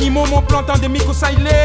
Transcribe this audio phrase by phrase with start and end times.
[0.00, 1.59] animaux, mon plantain des mycosaïlés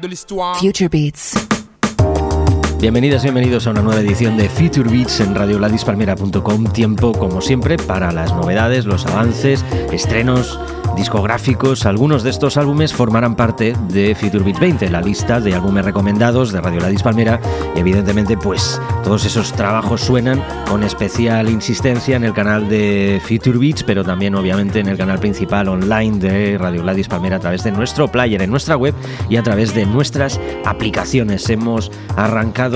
[0.00, 0.58] de l'histoire.
[0.58, 1.51] Future Beats.
[2.82, 6.64] Bienvenidas, bienvenidos a una nueva edición de Future Beats en radioladispalmera.com.
[6.72, 10.58] Tiempo, como siempre, para las novedades, los avances, estrenos
[10.96, 11.86] discográficos.
[11.86, 16.50] Algunos de estos álbumes formarán parte de Future Beats 20, la lista de álbumes recomendados
[16.52, 17.40] de Radio La Palmera.
[17.76, 23.58] Y evidentemente, pues todos esos trabajos suenan con especial insistencia en el canal de Future
[23.58, 27.62] Beats, pero también obviamente en el canal principal online de Radio Gladys Palmera a través
[27.62, 28.94] de nuestro player en nuestra web
[29.28, 31.48] y a través de nuestras aplicaciones.
[31.48, 32.71] Hemos arrancado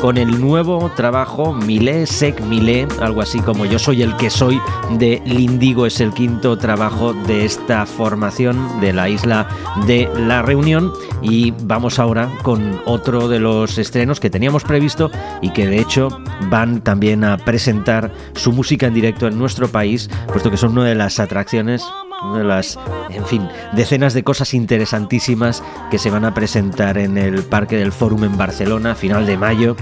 [0.00, 4.60] con el nuevo trabajo Milé Sec Milé, algo así como Yo soy el que soy
[4.92, 9.48] de Lindigo, es el quinto trabajo de esta formación de la isla
[9.88, 10.92] de la Reunión.
[11.20, 15.10] Y vamos ahora con otro de los estrenos que teníamos previsto
[15.42, 16.08] y que de hecho
[16.48, 20.84] van también a presentar su música en directo en nuestro país, puesto que son una
[20.84, 21.84] de las atracciones
[22.34, 22.78] de las,
[23.10, 27.92] en fin, decenas de cosas interesantísimas que se van a presentar en el Parque del
[27.92, 29.76] Fórum en Barcelona a final de mayo,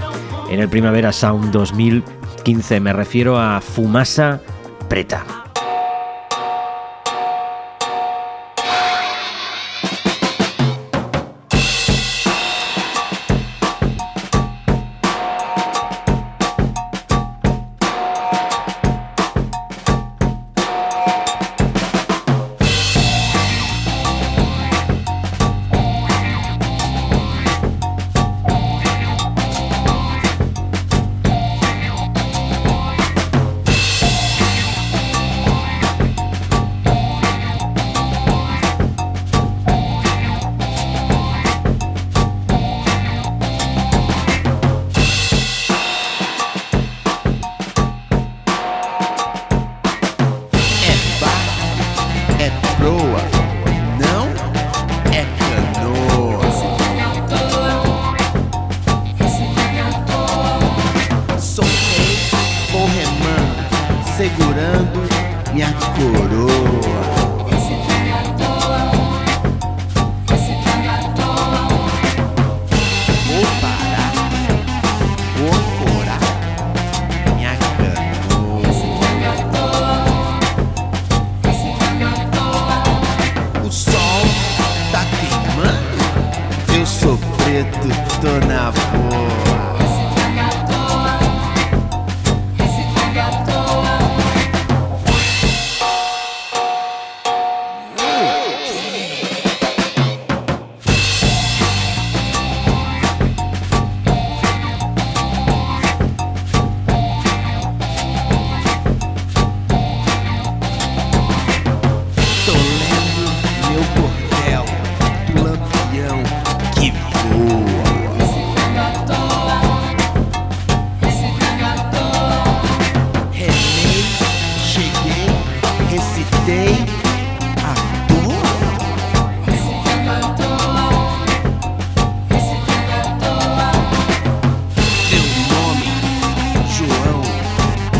[0.49, 2.79] en el Primavera Sound 2015.
[2.79, 4.41] Me refiero a Fumasa
[4.87, 5.48] Preta.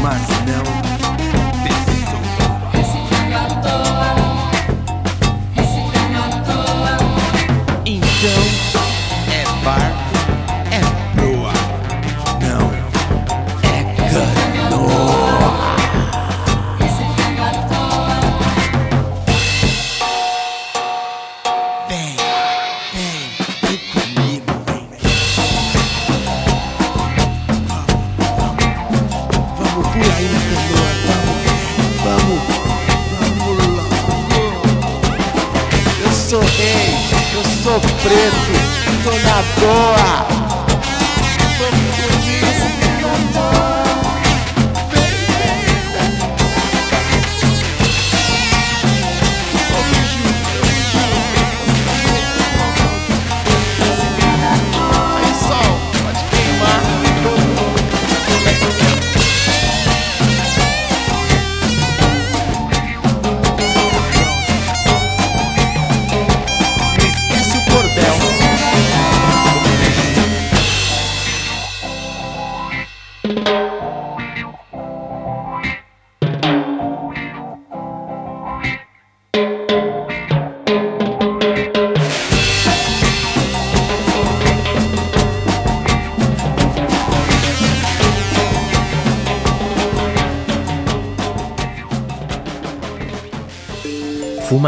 [0.09, 0.68] months, now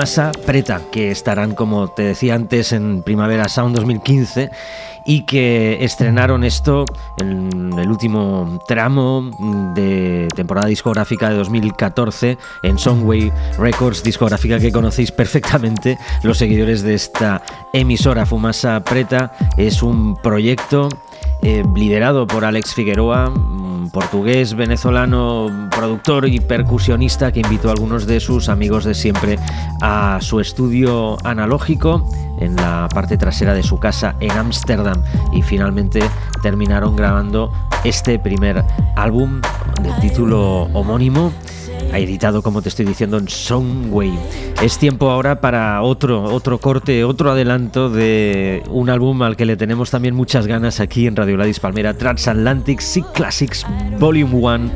[0.01, 4.49] Fumasa Preta, que estarán, como te decía antes, en Primavera Sound 2015
[5.05, 6.85] y que estrenaron esto
[7.19, 9.29] en el último tramo
[9.75, 16.95] de temporada discográfica de 2014 en Songway Records, discográfica que conocéis perfectamente los seguidores de
[16.95, 19.33] esta emisora Fumasa Preta.
[19.55, 20.89] Es un proyecto
[21.43, 23.31] eh, liderado por Alex Figueroa,
[23.89, 29.39] portugués, venezolano, productor y percusionista que invitó a algunos de sus amigos de siempre
[29.81, 32.09] a su estudio analógico
[32.39, 35.01] en la parte trasera de su casa en Ámsterdam.
[35.33, 36.01] Y finalmente
[36.41, 37.51] terminaron grabando
[37.83, 38.63] este primer
[38.95, 39.41] álbum
[39.81, 41.31] de título homónimo
[41.93, 44.11] editado, como te estoy diciendo, en Songway.
[44.61, 49.57] Es tiempo ahora para otro, otro corte, otro adelanto de un álbum al que le
[49.57, 53.65] tenemos también muchas ganas aquí en Radio Ladis Palmera, Transatlantic Sea Classics
[53.99, 54.71] Volume 1.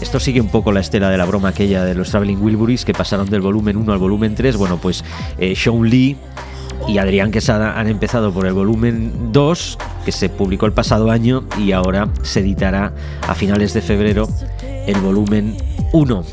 [0.00, 2.92] Esto sigue un poco la estela de la broma aquella de los Traveling Wilburys que
[2.92, 4.56] pasaron del volumen 1 al volumen 3.
[4.56, 5.04] Bueno, pues
[5.38, 6.16] eh, Sean Lee
[6.88, 11.44] y Adrián Quesada han empezado por el volumen 2, que se publicó el pasado año
[11.58, 12.92] y ahora se editará
[13.26, 14.28] a finales de febrero
[14.86, 15.56] el volumen
[15.92, 16.24] 1.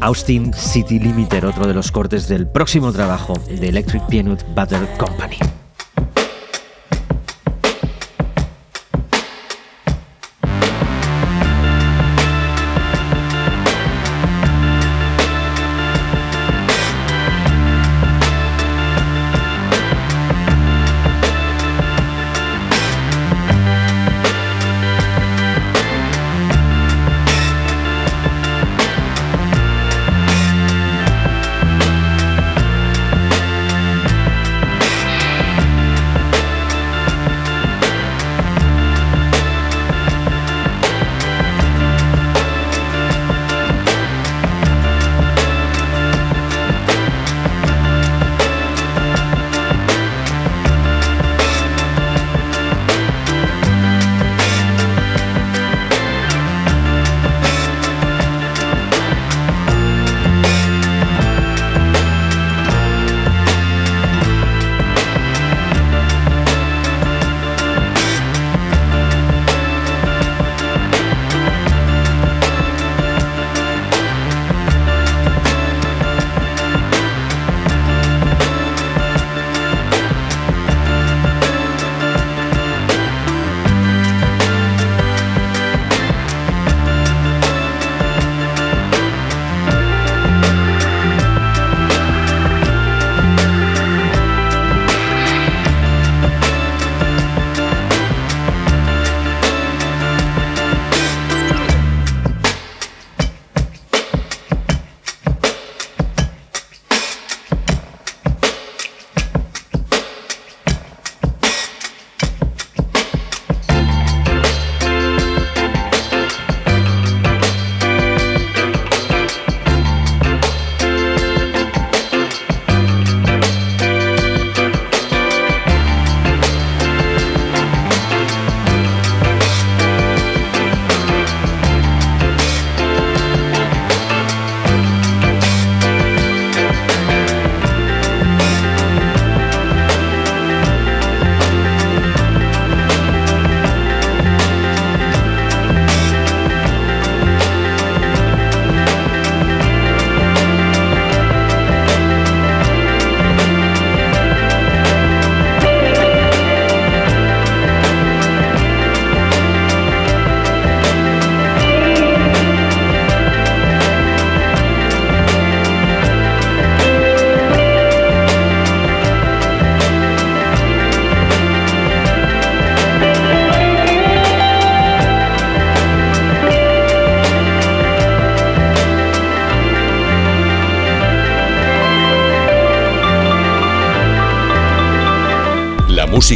[0.00, 5.36] Austin City Limiter, otro de los cortes del próximo trabajo de Electric Peanut Butter Company.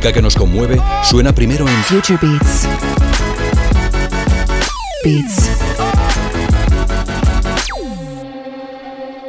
[0.05, 2.69] Música que nos conmueve suena primero en Future Beats.
[5.03, 5.51] Beats.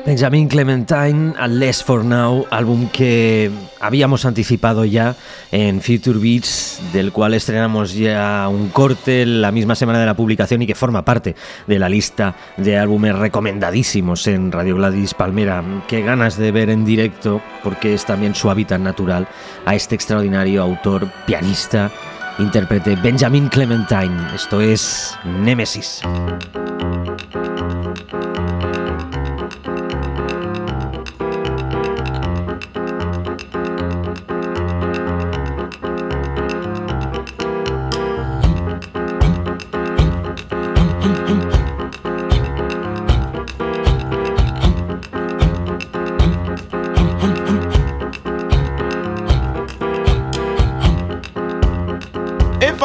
[0.05, 5.15] Benjamin Clementine, A Less for Now, álbum que habíamos anticipado ya
[5.51, 6.64] en Future Beats,
[6.95, 11.03] del cual estrenamos ya un corte la misma semana de la publicación y que forma
[11.03, 11.35] parte
[11.67, 15.61] de la lista de álbumes recomendadísimos en Radio Gladys Palmera.
[15.89, 19.27] Qué ganas de ver en directo, porque es también su hábitat natural,
[19.65, 21.91] a este extraordinario autor, pianista,
[22.39, 24.33] intérprete Benjamin Clementine.
[24.33, 26.01] Esto es Nemesis.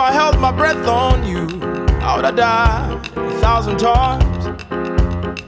[0.00, 1.46] I held my breath on you,
[2.00, 4.46] I would have died a thousand times.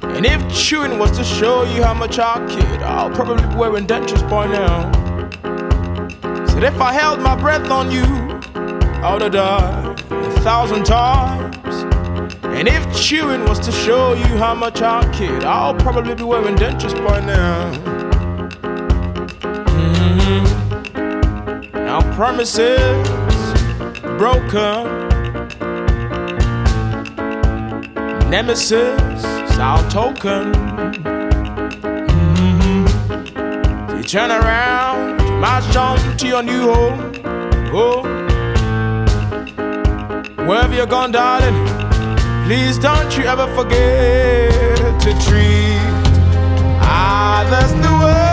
[0.02, 3.87] And if chewing was to show you how much I kid, I'll probably be wearing
[3.87, 4.92] dentures by now.
[6.49, 8.04] Said if I held my breath on you,
[9.02, 11.85] I would have died a thousand times.
[12.44, 16.56] And if chewing was to show you how much I kid, I'll probably be wearing
[16.56, 17.73] dentures by now.
[19.73, 20.44] Mm-hmm.
[21.73, 23.22] Now promises
[24.19, 25.09] broken.
[28.31, 29.25] Nemesis,
[29.59, 30.52] our token.
[32.25, 33.97] Mm-hmm.
[33.97, 37.12] You turn around, march on to your new home.
[37.75, 38.02] Oh,
[40.47, 41.54] wherever you're gone, darling,
[42.47, 45.81] please don't you ever forget to treat
[46.81, 48.32] others the way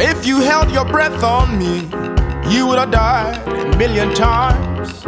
[0.00, 1.80] If you held your breath on me,
[2.54, 5.04] you would have died a million times.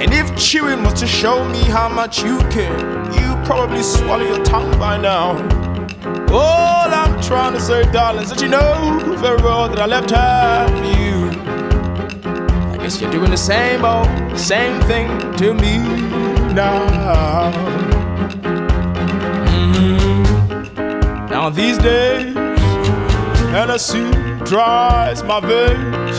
[0.00, 2.78] And if chewing was to show me how much you care,
[3.12, 5.36] you'd probably swallow your tongue by now.
[6.32, 10.10] All I'm trying to say, darling, is that you know very well that I left
[10.10, 11.30] half for you.
[12.72, 14.08] I guess you're doing the same old,
[14.38, 15.76] same thing to me
[16.54, 17.52] now.
[19.44, 21.30] Mhm.
[21.30, 22.39] Now these days,
[23.50, 24.08] Hennessy
[24.44, 26.18] dries my veins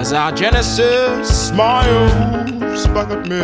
[0.00, 3.38] as our Genesis smiles back at me.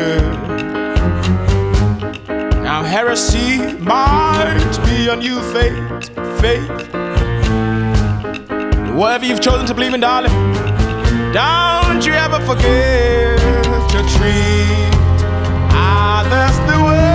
[2.63, 6.69] Now heresy might be a new faith, faith.
[8.93, 10.33] Whatever you've chosen to believe in, darling,
[11.33, 13.39] don't you ever forget
[13.93, 14.91] to treat
[15.71, 17.08] others the way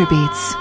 [0.00, 0.56] Beats.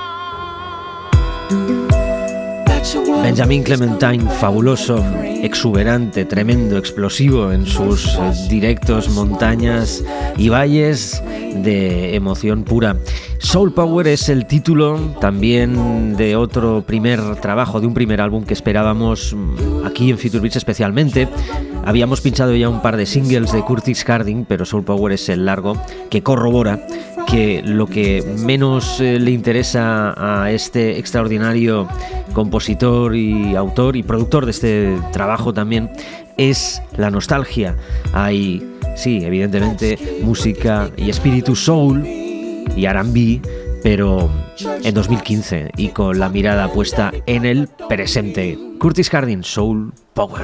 [3.23, 5.01] Benjamin Clementine, fabuloso,
[5.41, 10.03] exuberante, tremendo, explosivo en sus eh, directos, montañas
[10.37, 11.23] y valles
[11.55, 12.97] de emoción pura.
[13.37, 18.53] Soul Power es el título también de otro primer trabajo, de un primer álbum que
[18.53, 21.29] esperábamos mm, aquí en Future Beats especialmente.
[21.85, 25.45] Habíamos pinchado ya un par de singles de Curtis Harding, pero Soul Power es el
[25.45, 25.77] largo
[26.09, 26.85] que corrobora
[27.31, 31.87] que lo que menos eh, le interesa a este extraordinario
[32.33, 35.89] compositor y autor y productor de este trabajo también
[36.37, 37.77] es la nostalgia.
[38.11, 38.61] Hay,
[38.97, 43.41] sí, evidentemente, música y espíritu soul y R&B,
[43.81, 44.29] pero
[44.83, 48.59] en 2015 y con la mirada puesta en el presente.
[48.77, 50.43] Curtis Harding, Soul Power.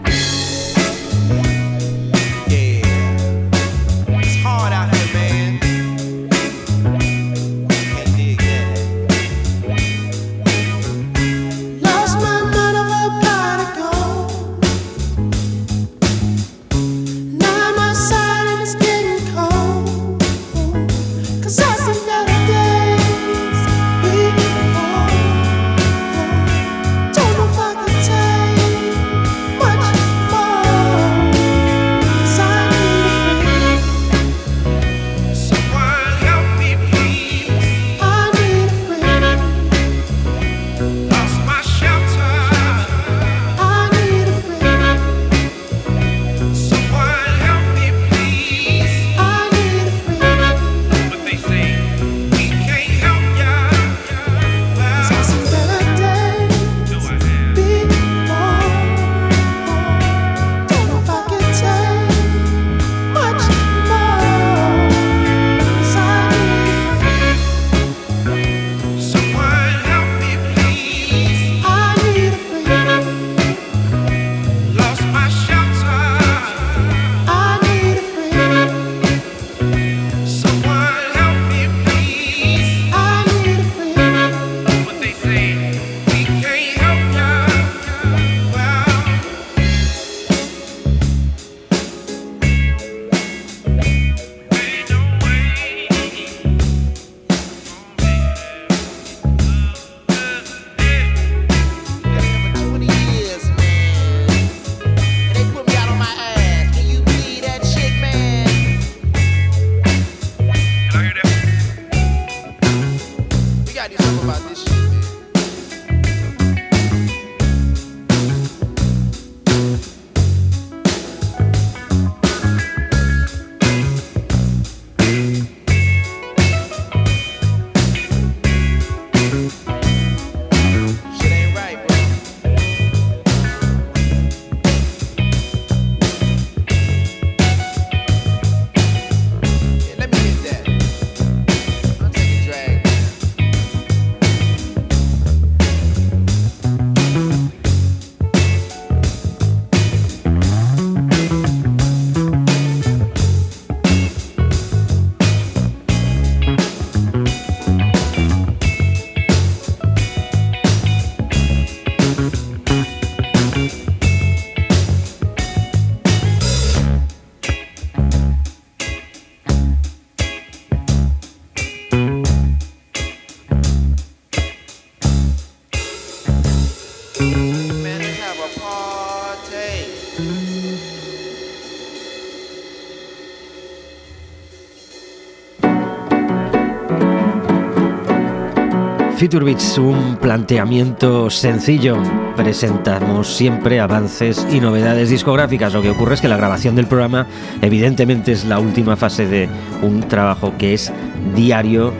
[189.21, 191.95] Future un planteamiento sencillo.
[192.35, 195.73] Presentamos siempre avances y novedades discográficas.
[195.73, 197.27] Lo que ocurre es que la grabación del programa
[197.61, 199.47] evidentemente es la última fase de
[199.83, 200.91] un trabajo que es
[201.35, 201.93] diario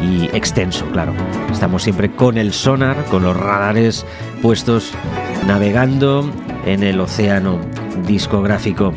[0.00, 1.14] y extenso, claro.
[1.50, 4.06] Estamos siempre con el sonar, con los radares
[4.40, 4.92] puestos,
[5.48, 6.30] navegando
[6.64, 7.58] en el océano
[8.06, 8.94] discográfico.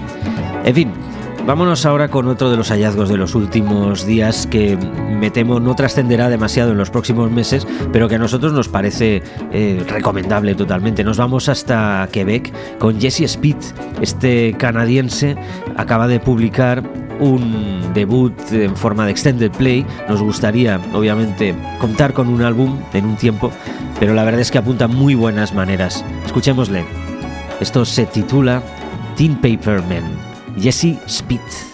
[1.46, 5.76] Vámonos ahora con otro de los hallazgos de los últimos días que me temo no
[5.76, 11.04] trascenderá demasiado en los próximos meses, pero que a nosotros nos parece eh, recomendable totalmente.
[11.04, 13.58] Nos vamos hasta Quebec con Jesse Speed.
[14.02, 15.36] Este canadiense
[15.76, 16.84] acaba de publicar
[17.20, 19.86] un debut en forma de extended play.
[20.08, 23.52] Nos gustaría, obviamente, contar con un álbum en un tiempo,
[24.00, 26.06] pero la verdad es que apunta muy buenas maneras.
[26.26, 26.86] Escuchémosle.
[27.60, 28.62] Esto se titula
[29.16, 30.31] Teen Paper Man.
[30.58, 31.71] Jesse Spitz.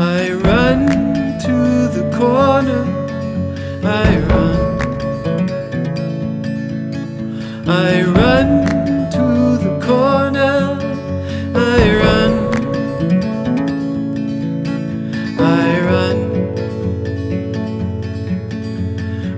[0.00, 0.86] I run
[1.40, 2.84] to the corner.
[3.82, 4.58] I run.
[7.68, 8.48] I run
[9.10, 10.78] to the corner.
[11.52, 12.32] I run.
[15.40, 16.18] I run.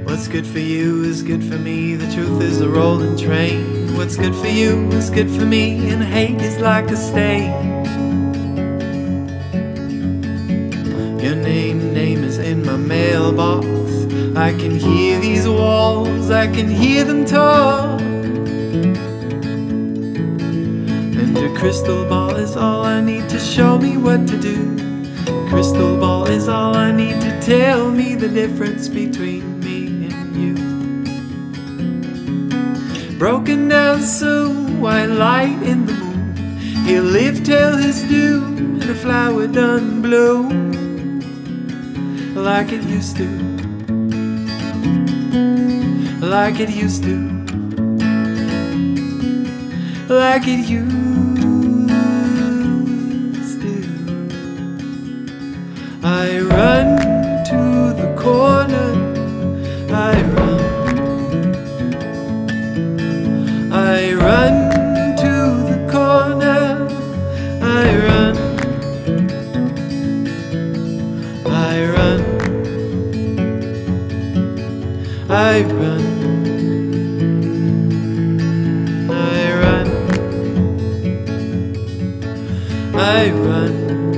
[0.05, 1.96] What's good for you is good for me.
[1.96, 3.96] The truth is a rolling train.
[3.96, 7.69] What's good for you is good for me, and hate is like a stain.
[13.40, 18.00] I can hear these walls, I can hear them talk.
[21.20, 24.76] And a crystal ball is all I need to show me what to do.
[25.48, 30.55] Crystal ball is all I need to tell me the difference between me and you.
[33.18, 34.50] Broken down so
[34.85, 36.59] white light in the moon.
[36.85, 40.60] He'll live till his doom, and a flower done bloom
[42.40, 43.29] like it used to.
[46.20, 47.16] Like it used to.
[50.09, 51.19] Like it used
[83.33, 84.10] run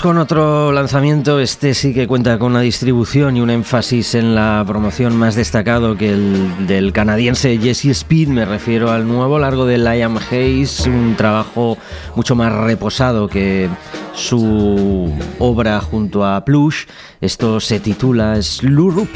[0.00, 1.38] con otro lanzamiento.
[1.38, 5.96] Este sí que cuenta con una distribución y un énfasis en la promoción más destacado
[5.96, 8.28] que el del canadiense Jesse Speed.
[8.28, 11.78] Me refiero al nuevo largo de Liam Hayes, un trabajo
[12.14, 13.68] mucho más reposado que
[14.16, 16.86] su obra junto a Plush.
[17.20, 19.10] Esto se titula Slurrup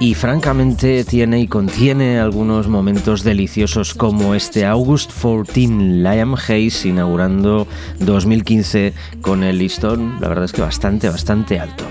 [0.00, 5.68] y francamente tiene y contiene algunos momentos deliciosos como este August 14
[6.02, 7.66] Liam Hayes inaugurando
[8.00, 8.92] 2015
[9.22, 11.84] con el listón, la verdad es que bastante, bastante alto.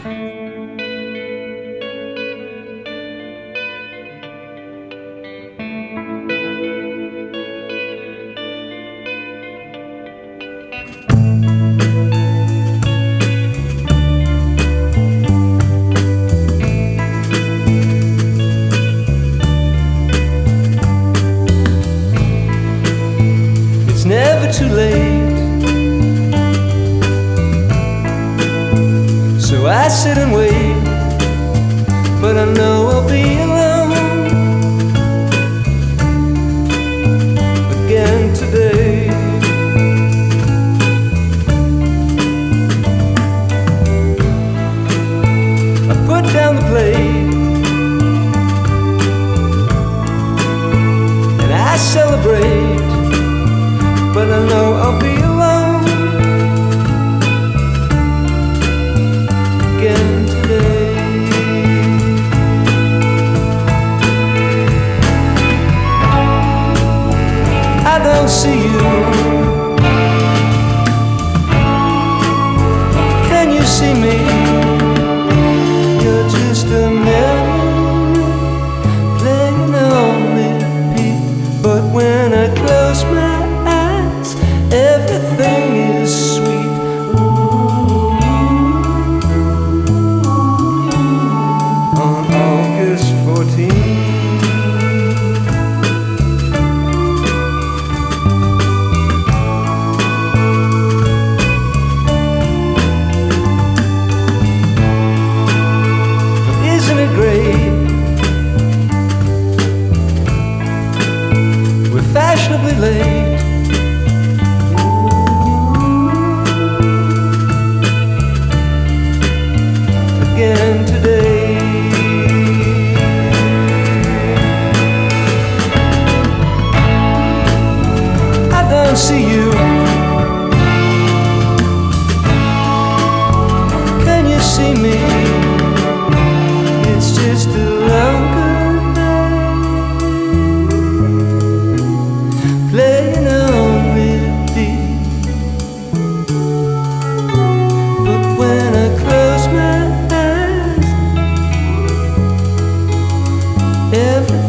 [153.96, 154.43] Everything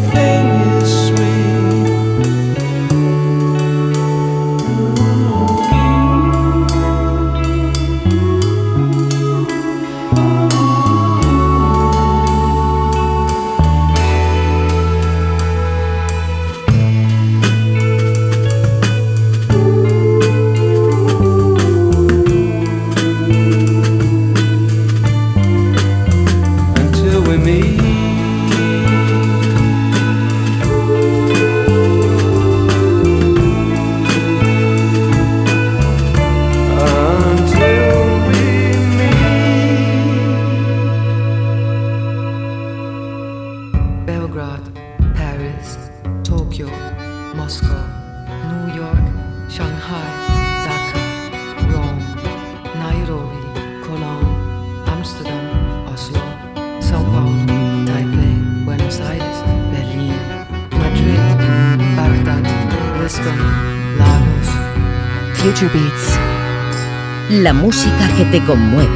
[68.46, 68.90] conmueve.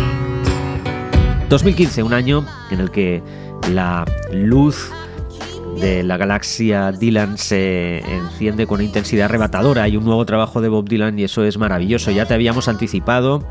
[1.49, 3.23] 2015, un año en el que
[3.73, 4.91] la luz
[5.81, 9.85] de la galaxia Dylan se enciende con una intensidad arrebatadora.
[9.85, 12.11] Hay un nuevo trabajo de Bob Dylan y eso es maravilloso.
[12.11, 13.43] Ya te habíamos anticipado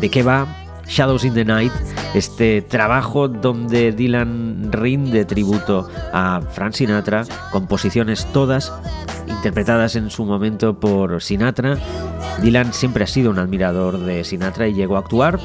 [0.00, 0.46] de qué va
[0.88, 1.72] Shadows in the Night,
[2.14, 8.72] este trabajo donde Dylan rinde tributo a Frank Sinatra, composiciones todas
[9.28, 11.76] interpretadas en su momento por Sinatra.
[12.42, 15.38] Dylan siempre ha sido un admirador de Sinatra y llegó a actuar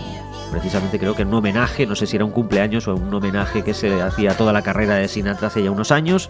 [0.54, 3.64] precisamente creo que en un homenaje, no sé si era un cumpleaños o un homenaje
[3.64, 6.30] que se hacía toda la carrera de Sinatra hace ya unos años.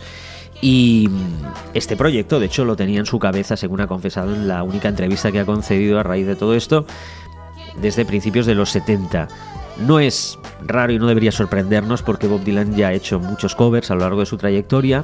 [0.62, 1.10] Y
[1.74, 4.88] este proyecto, de hecho, lo tenía en su cabeza, según ha confesado en la única
[4.88, 6.86] entrevista que ha concedido a raíz de todo esto,
[7.82, 9.28] desde principios de los 70.
[9.80, 13.92] No es raro y no debería sorprendernos porque Bob Dylan ya ha hecho muchos covers
[13.92, 15.04] a lo largo de su trayectoria.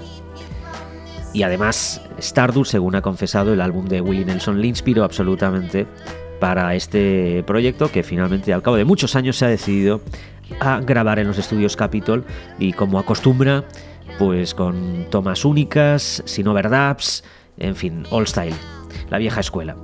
[1.34, 5.86] Y además, Stardust, según ha confesado, el álbum de Willie Nelson le inspiró absolutamente
[6.40, 10.02] para este proyecto que finalmente al cabo de muchos años se ha decidido
[10.60, 12.26] a grabar en los estudios Capitol
[12.58, 13.66] y como acostumbra,
[14.18, 17.24] pues con tomas únicas, sin overdubs,
[17.58, 18.56] en fin, all style,
[19.10, 19.76] la vieja escuela.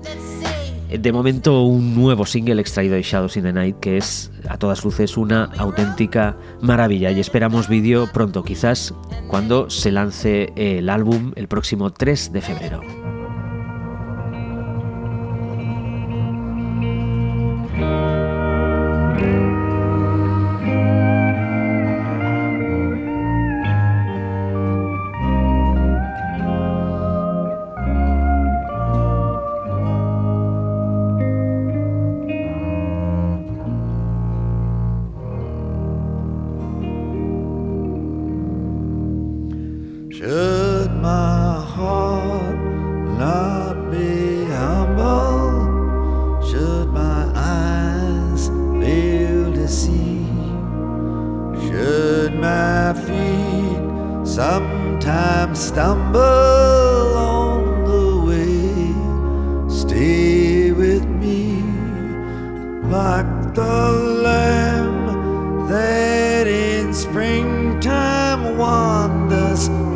[1.00, 4.86] De momento un nuevo single extraído de Shadows in the Night que es a todas
[4.86, 8.94] luces una auténtica maravilla y esperamos vídeo pronto, quizás
[9.28, 13.05] cuando se lance el álbum el próximo 3 de febrero.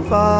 [0.09, 0.38] Far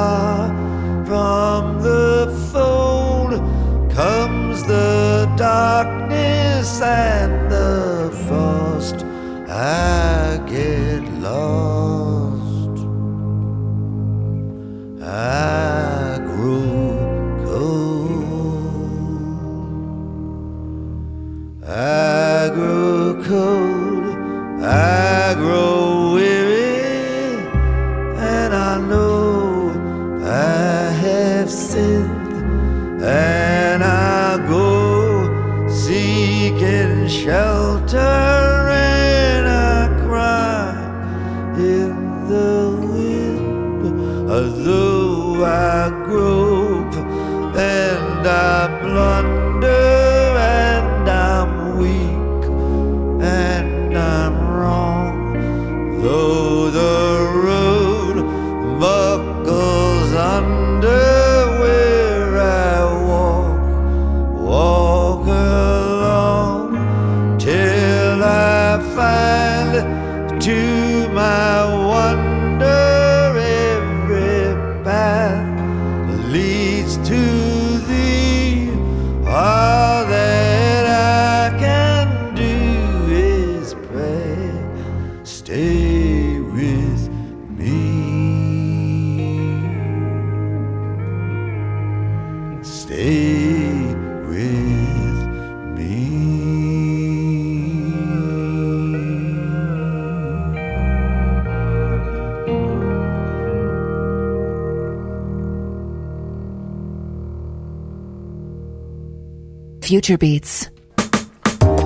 [109.90, 110.72] Future Beats.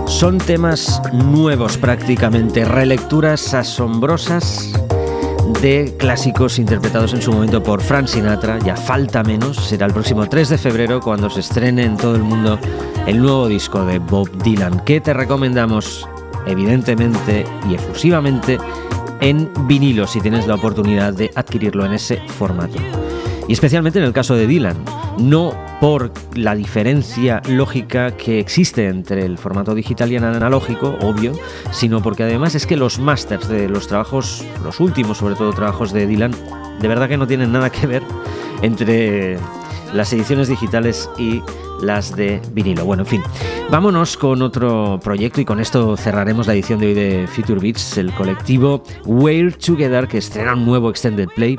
[0.08, 4.74] Son temas nuevos prácticamente, relecturas asombrosas
[5.62, 8.60] de clásicos interpretados en su momento por Frank Sinatra.
[8.60, 12.24] Ya falta menos, será el próximo 3 de febrero cuando se estrene en todo el
[12.24, 12.60] mundo
[13.08, 16.06] el nuevo disco de Bob Dylan, que te recomendamos
[16.46, 18.58] evidentemente y efusivamente
[19.22, 22.80] en vinilo si tienes la oportunidad de adquirirlo en ese formato.
[23.48, 24.76] Y especialmente en el caso de Dylan,
[25.18, 31.34] no por la diferencia lógica que existe entre el formato digital y el analógico, obvio,
[31.72, 35.92] sino porque además es que los masters de los trabajos, los últimos sobre todo trabajos
[35.92, 36.32] de Dylan,
[36.80, 38.04] de verdad que no tienen nada que ver
[38.62, 39.38] entre
[39.94, 41.42] las ediciones digitales y
[41.82, 42.86] las de vinilo.
[42.86, 43.24] Bueno, en fin,
[43.70, 47.98] vámonos con otro proyecto y con esto cerraremos la edición de hoy de Future Beats,
[47.98, 51.58] el colectivo We're Together que estrena un nuevo extended play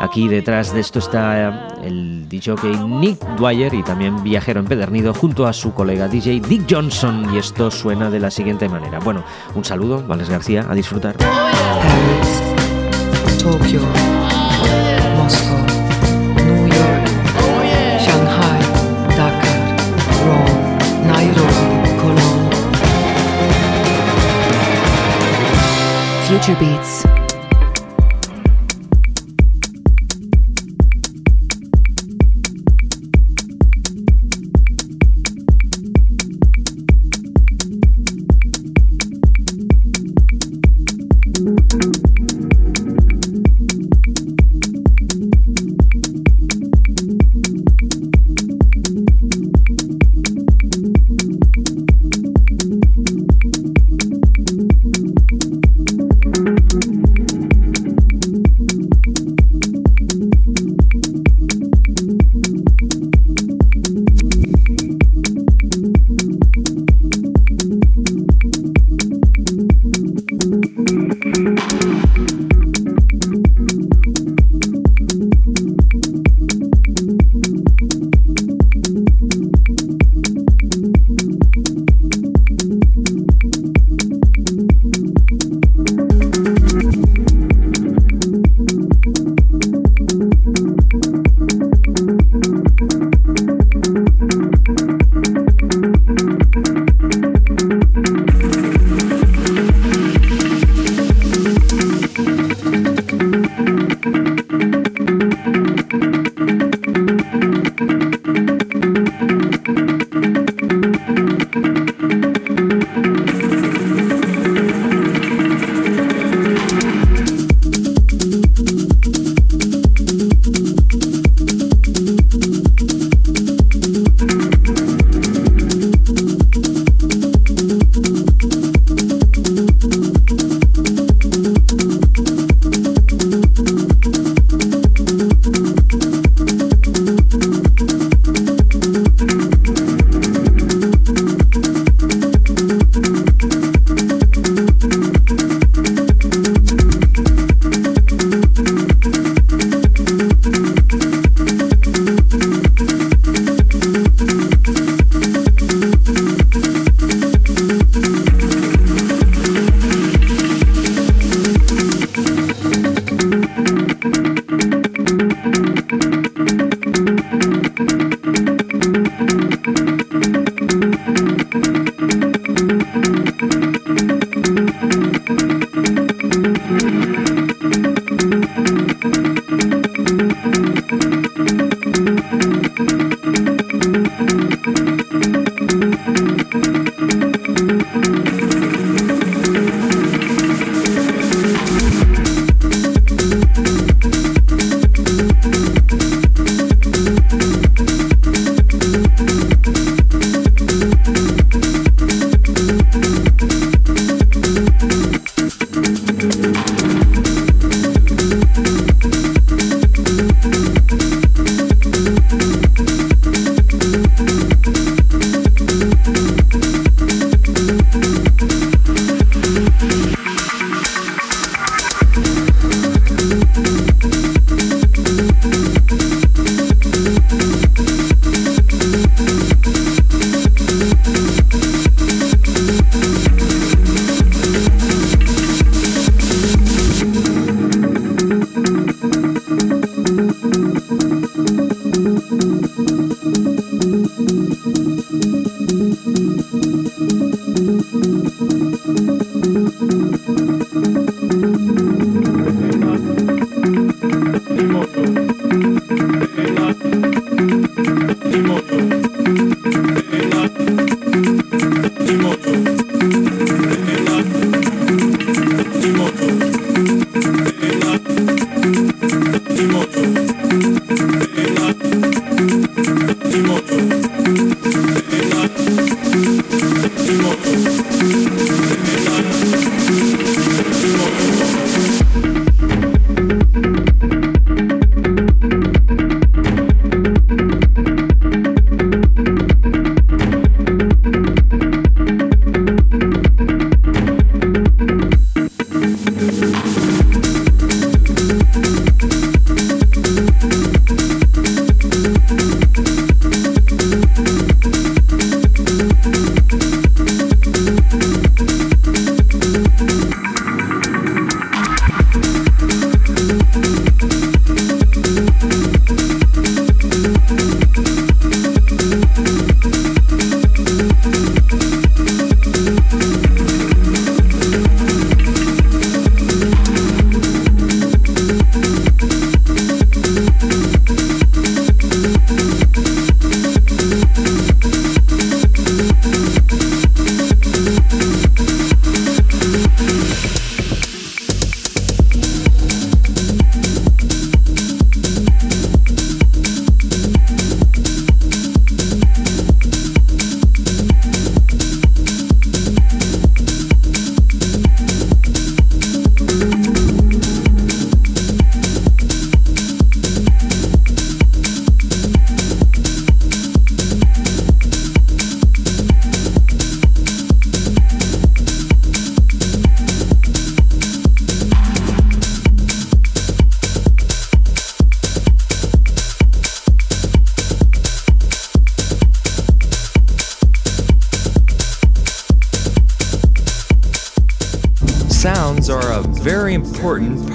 [0.00, 2.54] Aquí detrás de esto está el DJ
[2.86, 7.70] Nick Dwyer y también viajero empedernido junto a su colega DJ Dick Johnson y esto
[7.70, 8.98] suena de la siguiente manera.
[8.98, 9.22] Bueno,
[9.54, 11.18] un saludo, Vales García, a disfrutar.
[11.18, 12.42] Paris,
[18.00, 18.60] Shanghai,
[19.16, 19.76] Dakar,
[21.06, 21.70] Nairobi.
[26.26, 27.19] Future Beats.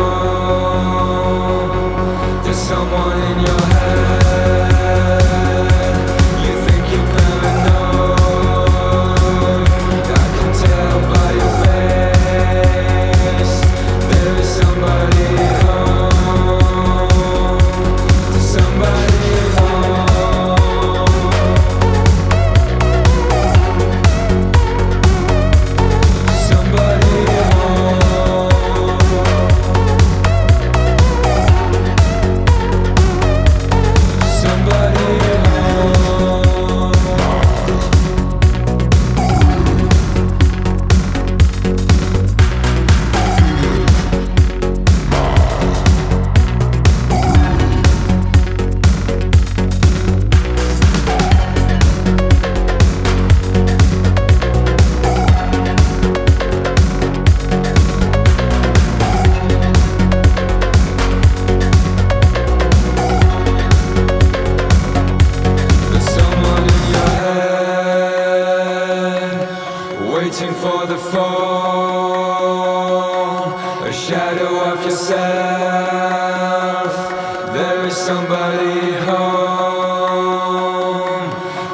[77.82, 79.76] There's somebody home.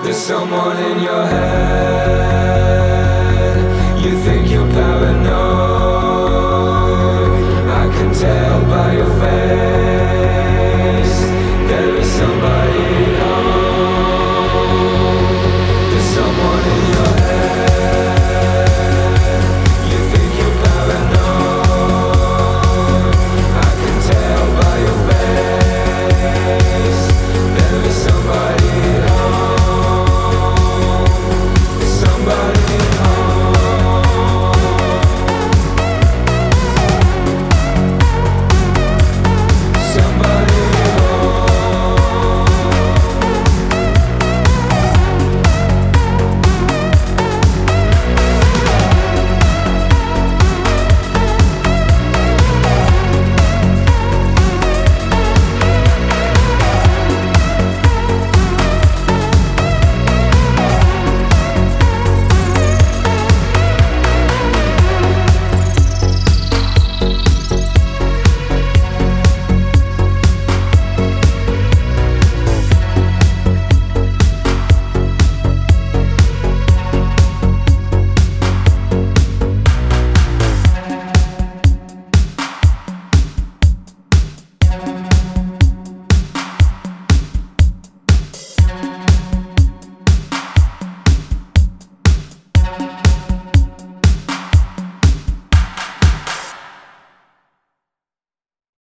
[0.02, 1.87] There's someone in your head.